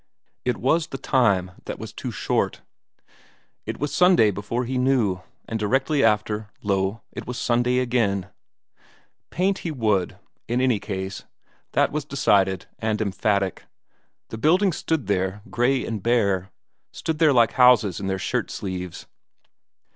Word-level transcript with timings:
Time 0.01 0.41
it 0.45 0.57
was 0.57 0.87
the 0.87 0.97
time 0.97 1.51
that 1.65 1.77
was 1.77 1.93
too 1.93 2.09
short. 2.09 2.63
It 3.67 3.77
was 3.79 3.93
Sunday 3.93 4.31
before 4.31 4.65
he 4.65 4.79
knew, 4.79 5.21
and 5.47 5.59
then 5.59 5.59
directly 5.69 6.03
after, 6.03 6.49
lo 6.63 7.01
it 7.11 7.27
was 7.27 7.37
Sunday 7.37 7.77
again! 7.77 8.27
Paint 9.29 9.59
he 9.59 9.69
would, 9.69 10.17
in 10.47 10.59
any 10.59 10.79
case; 10.79 11.25
that 11.73 11.91
was 11.91 12.03
decided 12.03 12.65
and 12.79 12.99
emphatic. 12.99 13.65
The 14.29 14.39
buildings 14.39 14.77
stood 14.77 15.05
there 15.05 15.43
grey 15.51 15.85
and 15.85 16.01
bare 16.01 16.49
stood 16.91 17.19
there 17.19 17.31
like 17.31 17.51
houses 17.51 17.99
in 17.99 18.07
their 18.07 18.17
shirt 18.17 18.49
sleeves. 18.49 19.05